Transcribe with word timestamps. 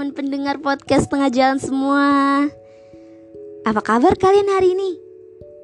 teman-teman 0.00 0.16
pendengar 0.16 0.56
podcast 0.64 1.12
tengah 1.12 1.28
jalan 1.28 1.60
semua. 1.60 2.08
Apa 3.68 3.84
kabar 3.84 4.16
kalian 4.16 4.48
hari 4.48 4.72
ini? 4.72 4.96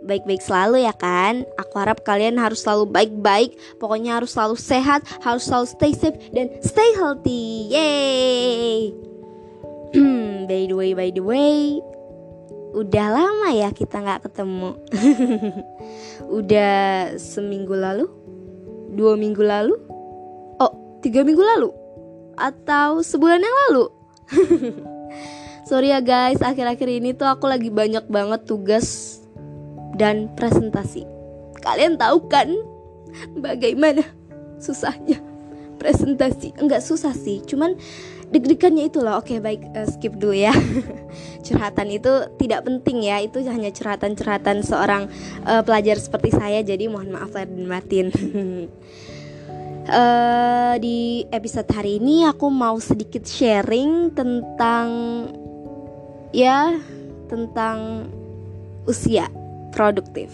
Baik-baik 0.05 0.45
selalu 0.45 0.85
ya 0.85 0.93
kan? 0.93 1.49
Aku 1.57 1.81
harap 1.81 2.05
kalian 2.05 2.37
harus 2.37 2.61
selalu 2.61 2.85
baik-baik. 2.93 3.57
Pokoknya 3.81 4.21
harus 4.21 4.37
selalu 4.37 4.61
sehat, 4.61 5.09
harus 5.25 5.49
selalu 5.49 5.67
stay 5.73 5.93
safe 5.97 6.21
dan 6.37 6.53
stay 6.61 6.85
healthy. 7.01 7.73
Yeay. 7.73 8.93
by 10.45 10.69
the 10.69 10.77
way, 10.77 10.93
by 10.93 11.09
the 11.09 11.25
way, 11.25 11.81
udah 12.77 13.07
lama 13.09 13.57
ya 13.57 13.73
kita 13.73 14.05
nggak 14.05 14.29
ketemu. 14.29 14.77
udah 16.45 16.77
seminggu 17.17 17.73
lalu, 17.73 18.05
dua 18.93 19.17
minggu 19.17 19.41
lalu, 19.41 19.81
oh 20.61 21.01
tiga 21.01 21.25
minggu 21.25 21.41
lalu 21.41 21.73
atau 22.37 23.01
sebulan 23.01 23.41
yang 23.41 23.57
lalu. 23.73 23.96
Sorry 25.69 25.91
ya 25.91 25.99
guys, 25.99 26.39
akhir-akhir 26.39 26.89
ini 26.89 27.11
tuh 27.11 27.27
aku 27.27 27.51
lagi 27.51 27.75
banyak 27.75 28.07
banget 28.07 28.47
tugas 28.47 29.19
dan 29.99 30.31
presentasi. 30.39 31.03
Kalian 31.59 31.99
tahu 31.99 32.31
kan 32.31 32.47
bagaimana 33.35 34.07
susahnya 34.63 35.19
presentasi? 35.83 36.55
Enggak 36.63 36.87
susah 36.87 37.11
sih, 37.13 37.43
cuman 37.43 37.75
deg-degannya 38.31 38.87
itu 38.91 39.03
loh. 39.03 39.19
Oke, 39.19 39.39
baik 39.43 39.75
uh, 39.75 39.87
skip 39.91 40.15
dulu 40.19 40.35
ya. 40.35 40.55
curhatan 41.47 41.91
itu 41.91 42.13
tidak 42.39 42.67
penting 42.67 43.03
ya, 43.03 43.23
itu 43.23 43.43
hanya 43.47 43.71
curhatan-curhatan 43.71 44.63
seorang 44.63 45.11
uh, 45.47 45.63
pelajar 45.67 45.99
seperti 45.99 46.35
saya. 46.35 46.63
Jadi 46.63 46.87
mohon 46.87 47.15
maaf 47.15 47.35
lahir 47.35 47.51
dan 47.51 47.67
batin. 47.67 48.07
uh, 49.91 50.75
di 50.83 51.25
episode 51.31 51.71
hari 51.71 52.03
ini 52.03 52.27
aku 52.27 52.51
mau 52.51 52.77
sedikit 52.83 53.23
sharing 53.27 54.13
tentang 54.13 54.89
ya 56.35 56.79
tentang 57.31 58.11
usia 58.87 59.31
produktif. 59.75 60.31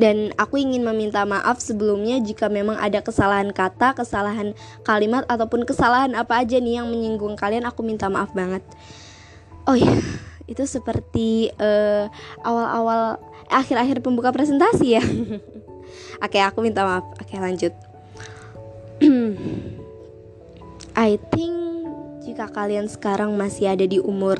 Dan 0.00 0.32
aku 0.40 0.56
ingin 0.56 0.80
meminta 0.80 1.28
maaf 1.28 1.60
sebelumnya 1.60 2.16
jika 2.24 2.48
memang 2.48 2.80
ada 2.80 3.04
kesalahan 3.04 3.52
kata, 3.52 3.92
kesalahan 3.92 4.56
kalimat 4.80 5.28
ataupun 5.28 5.68
kesalahan 5.68 6.16
apa 6.16 6.40
aja 6.40 6.56
nih 6.56 6.80
yang 6.80 6.88
menyinggung 6.88 7.36
kalian, 7.36 7.68
aku 7.68 7.84
minta 7.84 8.08
maaf 8.08 8.32
banget. 8.32 8.64
Oh 9.68 9.76
ya, 9.76 9.92
itu 10.48 10.64
seperti 10.64 11.52
uh, 11.60 12.08
awal-awal 12.40 13.20
akhir-akhir 13.52 14.00
pembuka 14.00 14.32
presentasi 14.32 14.96
ya. 14.96 15.04
Oke, 16.24 16.40
aku 16.40 16.64
minta 16.64 16.80
maaf. 16.80 17.04
Oke, 17.20 17.36
lanjut. 17.36 17.89
I 21.00 21.16
think 21.32 21.56
jika 22.28 22.52
kalian 22.52 22.84
sekarang 22.84 23.32
masih 23.32 23.72
ada 23.72 23.88
di 23.88 23.96
umur 23.96 24.36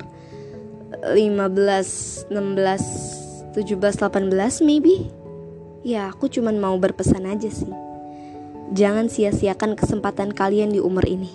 15, 1.09 2.29
16, 2.29 3.57
17, 3.57 3.57
18 3.57 4.69
maybe 4.69 5.09
Ya 5.81 6.13
aku 6.13 6.29
cuman 6.29 6.61
mau 6.61 6.77
berpesan 6.77 7.25
aja 7.25 7.49
sih. 7.49 7.73
Jangan 8.77 9.09
sia-siakan 9.09 9.73
kesempatan 9.73 10.37
kalian 10.37 10.77
di 10.77 10.81
umur 10.85 11.09
ini. 11.09 11.33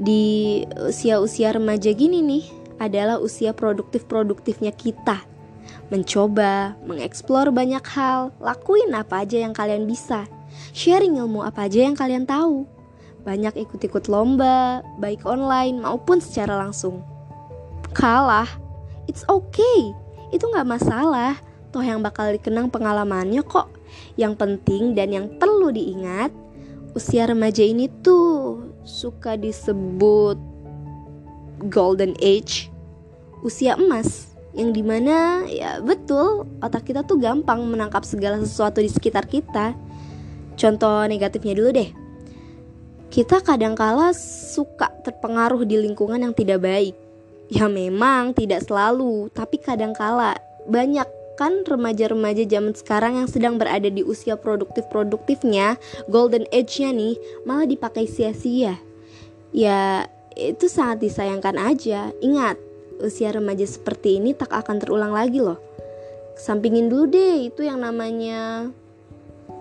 Di 0.00 0.64
usia-usia 0.88 1.52
remaja 1.52 1.92
gini 1.92 2.24
nih 2.24 2.44
Adalah 2.80 3.20
usia 3.20 3.52
produktif-produktifnya 3.52 4.72
kita. 4.72 5.20
Mencoba, 5.92 6.80
mengeksplor 6.88 7.52
banyak 7.52 7.84
hal. 7.92 8.32
Lakuin 8.40 8.96
apa 8.96 9.20
aja 9.20 9.36
yang 9.36 9.52
kalian 9.52 9.84
bisa. 9.84 10.24
Sharing 10.72 11.20
ilmu 11.20 11.44
apa 11.44 11.68
aja 11.68 11.84
yang 11.84 11.92
kalian 11.92 12.24
tahu. 12.24 12.79
Banyak 13.22 13.56
ikut-ikut 13.56 14.08
lomba, 14.08 14.80
baik 14.96 15.24
online 15.28 15.80
maupun 15.80 16.18
secara 16.20 16.56
langsung. 16.56 17.04
Kalah, 17.92 18.48
it's 19.10 19.26
okay, 19.28 19.92
itu 20.30 20.44
nggak 20.46 20.68
masalah. 20.68 21.36
Toh 21.70 21.84
yang 21.84 22.02
bakal 22.02 22.30
dikenang 22.34 22.70
pengalamannya 22.72 23.46
kok. 23.46 23.70
Yang 24.18 24.34
penting 24.38 24.94
dan 24.94 25.14
yang 25.14 25.26
perlu 25.38 25.70
diingat, 25.70 26.34
usia 26.94 27.26
remaja 27.26 27.62
ini 27.62 27.86
tuh 28.02 28.62
suka 28.82 29.38
disebut 29.38 30.38
golden 31.70 32.16
age, 32.18 32.72
usia 33.44 33.76
emas 33.76 34.32
yang 34.50 34.74
di 34.74 34.82
mana 34.82 35.46
ya 35.46 35.78
betul 35.78 36.42
otak 36.58 36.90
kita 36.90 37.06
tuh 37.06 37.22
gampang 37.22 37.62
menangkap 37.70 38.02
segala 38.02 38.34
sesuatu 38.42 38.82
di 38.82 38.90
sekitar 38.90 39.30
kita 39.30 39.78
Contoh 40.60 41.08
negatifnya 41.08 41.56
dulu 41.56 41.70
deh. 41.72 41.88
Kita 43.10 43.42
kadangkala 43.42 44.14
suka 44.14 44.86
terpengaruh 45.02 45.66
di 45.66 45.82
lingkungan 45.82 46.22
yang 46.22 46.30
tidak 46.30 46.62
baik. 46.62 46.94
Ya 47.50 47.66
memang 47.66 48.30
tidak 48.30 48.62
selalu, 48.62 49.26
tapi 49.34 49.58
kadangkala 49.58 50.38
banyak 50.70 51.10
kan 51.34 51.66
remaja-remaja 51.66 52.46
zaman 52.46 52.70
sekarang 52.78 53.18
yang 53.18 53.26
sedang 53.26 53.58
berada 53.58 53.90
di 53.90 54.06
usia 54.06 54.38
produktif-produktifnya, 54.38 55.74
golden 56.06 56.46
age-nya 56.54 56.94
nih, 56.94 57.18
malah 57.42 57.66
dipakai 57.66 58.06
sia-sia. 58.06 58.78
Ya, 59.50 60.06
itu 60.38 60.70
sangat 60.70 61.02
disayangkan 61.02 61.58
aja. 61.58 62.14
Ingat, 62.22 62.60
usia 63.02 63.34
remaja 63.34 63.66
seperti 63.66 64.22
ini 64.22 64.36
tak 64.36 64.54
akan 64.54 64.78
terulang 64.78 65.10
lagi 65.10 65.42
loh. 65.42 65.58
Sampingin 66.38 66.86
dulu 66.86 67.10
deh 67.10 67.50
itu 67.50 67.66
yang 67.66 67.82
namanya 67.82 68.70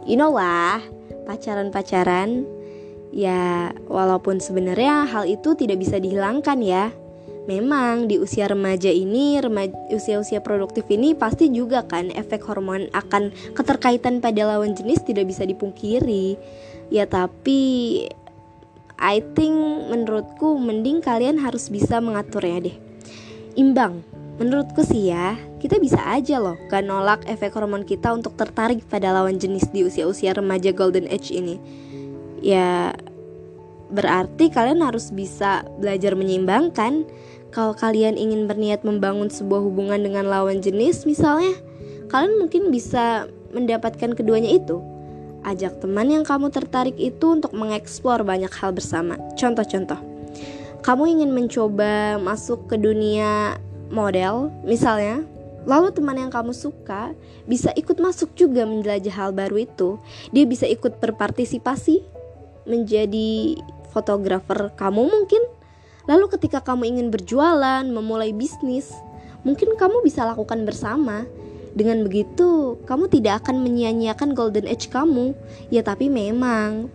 you 0.05 0.15
know 0.15 0.31
lah 0.31 0.79
pacaran-pacaran 1.27 2.58
ya 3.09 3.73
walaupun 3.89 4.37
sebenarnya 4.37 5.05
hal 5.09 5.25
itu 5.25 5.53
tidak 5.57 5.81
bisa 5.81 5.97
dihilangkan 5.97 6.59
ya. 6.61 6.93
Memang 7.49 8.05
di 8.05 8.21
usia 8.21 8.45
remaja 8.45 8.93
ini 8.93 9.41
usia-usia 9.89 10.37
produktif 10.45 10.85
ini 10.93 11.17
pasti 11.17 11.49
juga 11.49 11.81
kan 11.81 12.13
efek 12.13 12.45
hormon 12.45 12.93
akan 12.93 13.33
keterkaitan 13.57 14.21
pada 14.21 14.45
lawan 14.45 14.77
jenis 14.77 15.01
tidak 15.01 15.25
bisa 15.25 15.49
dipungkiri. 15.49 16.37
Ya 16.93 17.09
tapi 17.09 18.05
I 19.01 19.25
think 19.33 19.55
menurutku 19.89 20.61
mending 20.61 21.01
kalian 21.01 21.41
harus 21.41 21.73
bisa 21.73 21.97
mengaturnya 21.97 22.69
deh. 22.69 22.77
Imbang 23.57 24.05
Menurutku 24.39 24.87
sih 24.87 25.11
ya, 25.11 25.35
kita 25.59 25.83
bisa 25.83 25.99
aja 25.99 26.39
loh 26.39 26.55
gak 26.71 26.87
nolak 26.87 27.27
efek 27.27 27.51
hormon 27.59 27.83
kita 27.83 28.15
untuk 28.15 28.39
tertarik 28.39 28.79
pada 28.87 29.11
lawan 29.11 29.35
jenis 29.35 29.67
di 29.67 29.83
usia-usia 29.83 30.31
remaja 30.31 30.71
golden 30.71 31.11
age 31.11 31.35
ini. 31.35 31.59
Ya, 32.39 32.95
berarti 33.89 34.53
kalian 34.53 34.85
harus 34.85 35.11
bisa 35.11 35.65
belajar 35.79 36.13
menyeimbangkan. 36.15 37.07
Kalau 37.49 37.73
kalian 37.73 38.15
ingin 38.15 38.45
berniat 38.45 38.85
membangun 38.85 39.33
sebuah 39.33 39.65
hubungan 39.65 39.97
dengan 39.97 40.29
lawan 40.29 40.61
jenis 40.61 41.09
misalnya, 41.09 41.57
kalian 42.13 42.37
mungkin 42.37 42.69
bisa 42.69 43.25
mendapatkan 43.49 44.13
keduanya 44.13 44.53
itu. 44.53 44.77
Ajak 45.41 45.81
teman 45.81 46.11
yang 46.11 46.27
kamu 46.27 46.51
tertarik 46.53 46.99
itu 46.99 47.25
untuk 47.31 47.55
mengeksplor 47.55 48.21
banyak 48.21 48.51
hal 48.53 48.75
bersama. 48.75 49.17
Contoh-contoh. 49.39 49.97
Kamu 50.85 51.03
ingin 51.09 51.31
mencoba 51.33 52.21
masuk 52.21 52.69
ke 52.69 52.75
dunia 52.77 53.57
model 53.89 54.53
misalnya 54.63 55.25
lalu 55.67 55.91
teman 55.91 56.15
yang 56.15 56.31
kamu 56.31 56.55
suka 56.55 57.11
bisa 57.49 57.73
ikut 57.75 57.99
masuk 57.99 58.31
juga 58.37 58.63
menjelajah 58.63 59.11
hal 59.11 59.29
baru 59.35 59.65
itu 59.65 59.99
dia 60.31 60.45
bisa 60.47 60.69
ikut 60.69 61.01
berpartisipasi 61.01 62.05
menjadi 62.69 63.57
fotografer 63.89 64.69
kamu 64.77 65.09
mungkin 65.09 65.41
lalu 66.05 66.29
ketika 66.37 66.61
kamu 66.61 66.95
ingin 66.95 67.07
berjualan 67.09 67.83
memulai 67.83 68.31
bisnis 68.31 68.93
mungkin 69.41 69.73
kamu 69.75 70.05
bisa 70.05 70.23
lakukan 70.23 70.63
bersama 70.63 71.25
dengan 71.69 72.01
begitu, 72.01 72.81
kamu 72.89 73.13
tidak 73.13 73.45
akan 73.45 73.61
menyia-nyiakan 73.61 74.33
golden 74.33 74.65
age 74.65 74.89
kamu. 74.89 75.37
Ya, 75.69 75.85
tapi 75.85 76.09
memang 76.09 76.89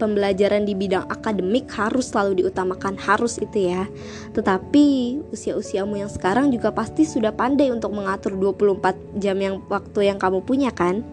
pembelajaran 0.00 0.64
di 0.64 0.72
bidang 0.72 1.04
akademik 1.12 1.68
harus 1.76 2.08
selalu 2.08 2.44
diutamakan, 2.44 2.96
harus 2.96 3.36
itu 3.36 3.68
ya. 3.68 3.84
Tetapi 4.32 5.20
usia-usiamu 5.28 6.00
yang 6.00 6.08
sekarang 6.08 6.48
juga 6.48 6.72
pasti 6.72 7.04
sudah 7.04 7.36
pandai 7.36 7.68
untuk 7.68 7.92
mengatur 7.92 8.32
24 8.34 9.20
jam 9.20 9.36
yang 9.36 9.60
waktu 9.68 10.08
yang 10.08 10.16
kamu 10.16 10.40
punya 10.40 10.72
kan? 10.72 11.04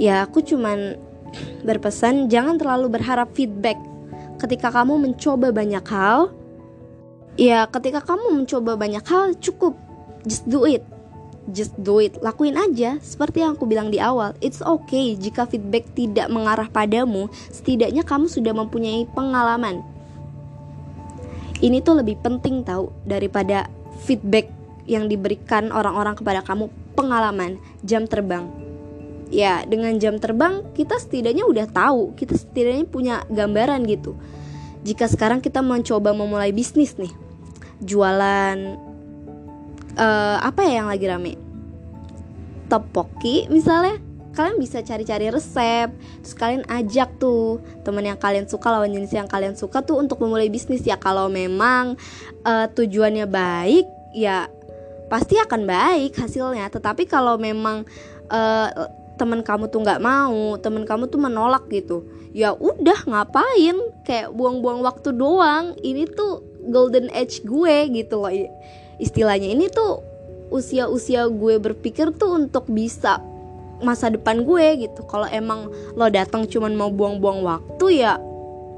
Ya, 0.00 0.24
aku 0.24 0.40
cuman 0.40 0.96
berpesan 1.62 2.28
jangan 2.28 2.60
terlalu 2.60 2.98
berharap 2.98 3.32
feedback 3.32 3.76
ketika 4.38 4.70
kamu 4.70 4.98
mencoba 5.00 5.54
banyak 5.54 5.84
hal. 5.88 6.32
Ya, 7.34 7.66
ketika 7.66 7.98
kamu 7.98 8.42
mencoba 8.42 8.78
banyak 8.78 9.02
hal 9.10 9.34
cukup 9.42 9.74
just 10.22 10.46
do 10.46 10.62
it 10.64 10.86
just 11.52 11.76
do 11.76 12.00
it, 12.00 12.16
lakuin 12.24 12.56
aja. 12.56 12.96
Seperti 13.04 13.44
yang 13.44 13.58
aku 13.58 13.68
bilang 13.68 13.92
di 13.92 14.00
awal, 14.00 14.32
it's 14.40 14.64
okay 14.64 15.12
jika 15.18 15.44
feedback 15.44 15.84
tidak 15.92 16.32
mengarah 16.32 16.68
padamu, 16.72 17.28
setidaknya 17.52 18.00
kamu 18.06 18.30
sudah 18.30 18.56
mempunyai 18.56 19.04
pengalaman. 19.12 19.84
Ini 21.60 21.80
tuh 21.84 22.00
lebih 22.00 22.20
penting 22.20 22.64
tahu 22.64 22.92
daripada 23.04 23.68
feedback 24.04 24.48
yang 24.84 25.08
diberikan 25.08 25.72
orang-orang 25.72 26.16
kepada 26.16 26.44
kamu 26.44 26.68
pengalaman 26.92 27.56
jam 27.84 28.04
terbang. 28.04 28.63
Ya, 29.34 29.66
dengan 29.66 29.98
jam 29.98 30.22
terbang 30.22 30.62
kita 30.78 30.94
setidaknya 30.94 31.42
udah 31.42 31.66
tahu, 31.66 32.14
kita 32.14 32.38
setidaknya 32.38 32.86
punya 32.86 33.26
gambaran 33.26 33.82
gitu. 33.90 34.14
jika 34.84 35.08
sekarang 35.08 35.40
kita 35.40 35.64
mencoba 35.64 36.12
memulai 36.12 36.52
bisnis 36.52 37.00
nih 37.00 37.10
jualan 37.80 38.76
uh, 39.96 40.38
apa 40.44 40.60
ya 40.68 40.84
yang 40.84 40.88
lagi 40.92 41.08
rame? 41.08 41.32
Topoki 42.68 43.48
misalnya 43.48 43.98
kalian 44.34 44.58
bisa 44.58 44.82
cari-cari 44.82 45.30
resep 45.30 45.94
terus 46.20 46.34
kalian 46.34 46.66
ajak 46.66 47.16
tuh 47.22 47.62
teman 47.86 48.02
yang 48.02 48.18
kalian 48.18 48.50
suka 48.50 48.66
lawan 48.66 48.90
jenis 48.90 49.14
yang 49.14 49.30
kalian 49.30 49.54
suka 49.54 49.80
tuh 49.80 49.96
untuk 49.96 50.20
memulai 50.20 50.52
bisnis. 50.52 50.84
Ya 50.84 51.00
kalau 51.00 51.32
memang 51.32 51.96
uh, 52.44 52.66
tujuannya 52.68 53.24
baik 53.24 53.86
ya 54.12 54.52
pasti 55.08 55.40
akan 55.40 55.64
baik 55.64 56.12
hasilnya. 56.18 56.68
Tetapi 56.68 57.08
kalau 57.08 57.40
memang 57.40 57.88
uh, 58.28 58.68
teman 59.14 59.46
kamu 59.46 59.70
tuh 59.70 59.80
nggak 59.82 60.02
mau 60.02 60.58
teman 60.58 60.82
kamu 60.82 61.06
tuh 61.06 61.20
menolak 61.22 61.64
gitu. 61.70 62.06
Ya 62.34 62.50
udah 62.50 63.06
ngapain? 63.06 63.78
Kayak 64.02 64.34
buang-buang 64.34 64.82
waktu 64.82 65.14
doang. 65.14 65.78
Ini 65.78 66.10
tuh 66.10 66.42
golden 66.66 67.06
age 67.14 67.46
gue 67.46 67.90
gitu 67.94 68.18
loh. 68.18 68.32
Istilahnya 68.98 69.54
ini 69.54 69.70
tuh 69.70 70.02
usia-usia 70.50 71.26
gue 71.30 71.58
berpikir 71.58 72.14
tuh 72.14 72.38
untuk 72.38 72.66
bisa 72.70 73.22
masa 73.82 74.10
depan 74.10 74.42
gue 74.42 74.86
gitu. 74.86 75.06
Kalau 75.06 75.30
emang 75.30 75.70
lo 75.94 76.06
datang 76.10 76.46
cuman 76.46 76.74
mau 76.74 76.90
buang-buang 76.90 77.42
waktu 77.46 78.02
ya 78.02 78.18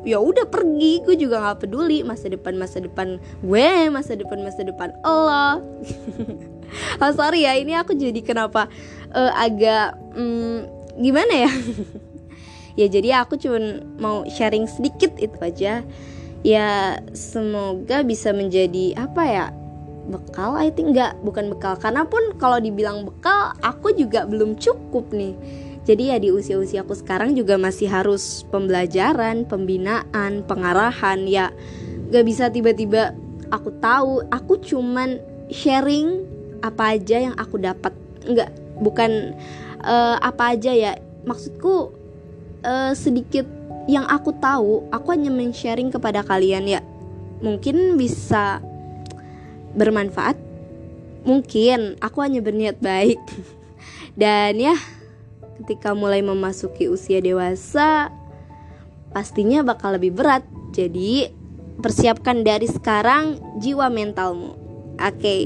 ya 0.05 0.21
udah 0.21 0.47
pergi. 0.47 1.01
Gue 1.03 1.17
juga 1.17 1.41
nggak 1.41 1.65
peduli 1.65 2.05
masa 2.05 2.29
depan 2.29 2.61
masa 2.61 2.79
depan 2.85 3.17
gue 3.41 3.69
masa 3.89 4.13
depan 4.15 4.45
masa 4.45 4.61
depan 4.63 4.93
Allah 5.01 5.65
oh 7.03 7.13
sorry 7.15 7.45
ya 7.47 7.55
ini 7.57 7.75
aku 7.77 7.95
jadi 7.95 8.21
kenapa 8.23 8.69
uh, 9.15 9.33
agak 9.37 9.97
um, 10.17 10.67
gimana 10.99 11.47
ya? 11.47 11.53
Ya 12.77 12.93
jadi 12.93 13.25
aku 13.25 13.41
cuman 13.41 13.97
mau 13.97 14.29
sharing 14.29 14.69
sedikit 14.69 15.17
itu 15.17 15.33
aja. 15.41 15.81
Ya 16.45 17.01
semoga 17.17 18.05
bisa 18.05 18.37
menjadi 18.37 18.93
apa 19.01 19.23
ya 19.25 19.47
bekal 20.13 20.61
I 20.61 20.69
think. 20.69 20.93
Nggak 20.93 21.17
bukan 21.25 21.57
bekal. 21.57 21.81
Karena 21.81 22.05
pun 22.05 22.37
kalau 22.37 22.61
dibilang 22.61 23.09
bekal 23.09 23.57
aku 23.65 23.97
juga 23.97 24.29
belum 24.29 24.61
cukup 24.61 25.09
nih. 25.09 25.33
Jadi 25.89 26.13
ya 26.13 26.21
di 26.21 26.29
usia-usia 26.29 26.85
aku 26.85 26.93
sekarang 26.93 27.33
juga 27.33 27.57
masih 27.57 27.89
harus 27.89 28.45
pembelajaran, 28.53 29.49
pembinaan, 29.49 30.45
pengarahan. 30.45 31.25
Ya 31.25 31.57
gak 32.13 32.29
bisa 32.29 32.53
tiba-tiba 32.53 33.17
aku 33.49 33.73
tahu. 33.81 34.21
Aku 34.29 34.61
cuman 34.61 35.17
sharing 35.49 36.36
apa 36.63 36.97
aja 36.97 37.17
yang 37.21 37.35
aku 37.37 37.61
dapat. 37.61 37.93
Nggak 38.27 38.51
bukan 38.81 39.37
uh, 39.83 40.17
apa 40.21 40.57
aja 40.57 40.73
ya. 40.73 40.93
Maksudku 41.27 41.91
uh, 42.63 42.93
sedikit 42.95 43.47
yang 43.87 44.07
aku 44.07 44.35
tahu 44.37 44.87
aku 44.91 45.15
hanya 45.15 45.31
men-sharing 45.31 45.91
kepada 45.91 46.23
kalian 46.27 46.67
ya. 46.67 46.81
Mungkin 47.43 48.01
bisa 48.01 48.61
bermanfaat. 49.77 50.39
Mungkin 51.27 51.99
aku 51.99 52.23
hanya 52.23 52.41
berniat 52.43 52.79
baik. 52.79 53.19
Dan 54.21 54.59
ya 54.59 54.75
ketika 55.63 55.97
mulai 55.97 56.21
memasuki 56.21 56.85
usia 56.87 57.19
dewasa 57.19 58.13
pastinya 59.11 59.65
bakal 59.65 59.97
lebih 59.97 60.13
berat. 60.13 60.45
Jadi 60.75 61.31
persiapkan 61.81 62.45
dari 62.45 62.69
sekarang 62.69 63.41
jiwa 63.61 63.89
mentalmu. 63.89 64.57
Oke. 64.97 65.13
okay. 65.21 65.43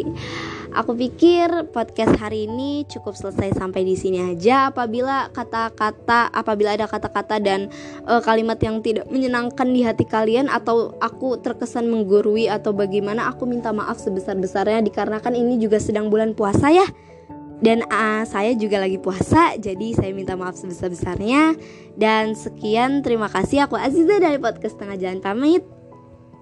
Aku 0.70 0.94
pikir 0.94 1.50
podcast 1.75 2.14
hari 2.22 2.46
ini 2.46 2.87
cukup 2.87 3.19
selesai 3.19 3.58
sampai 3.58 3.82
di 3.82 3.99
sini 3.99 4.22
aja. 4.22 4.70
Apabila 4.70 5.26
kata-kata, 5.34 6.31
apabila 6.31 6.78
ada 6.78 6.87
kata-kata 6.87 7.43
dan 7.43 7.67
uh, 8.06 8.22
kalimat 8.22 8.55
yang 8.62 8.78
tidak 8.78 9.11
menyenangkan 9.11 9.67
di 9.67 9.82
hati 9.82 10.06
kalian 10.06 10.46
atau 10.46 10.94
aku 11.02 11.43
terkesan 11.43 11.90
menggurui 11.90 12.46
atau 12.46 12.70
bagaimana, 12.70 13.26
aku 13.26 13.50
minta 13.50 13.75
maaf 13.75 13.99
sebesar-besarnya 13.99 14.78
dikarenakan 14.87 15.34
ini 15.34 15.58
juga 15.58 15.82
sedang 15.82 16.06
bulan 16.06 16.38
puasa 16.38 16.70
ya. 16.70 16.87
Dan 17.58 17.82
uh, 17.90 18.22
saya 18.22 18.55
juga 18.55 18.78
lagi 18.78 19.02
puasa, 19.02 19.58
jadi 19.58 19.99
saya 19.99 20.14
minta 20.14 20.38
maaf 20.38 20.55
sebesar-besarnya. 20.55 21.58
Dan 21.99 22.38
sekian, 22.38 23.02
terima 23.02 23.26
kasih. 23.26 23.67
Aku 23.67 23.75
Aziza 23.75 24.22
dari 24.22 24.38
podcast 24.38 24.78
Tengah 24.78 24.94
Jalan 24.94 25.19
pamit. 25.19 25.67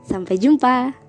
Sampai 0.04 0.36
jumpa. 0.36 1.07